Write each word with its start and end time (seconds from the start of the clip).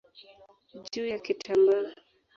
juu 0.91 1.07
ya 1.07 1.19
kitambaa. 1.19 1.93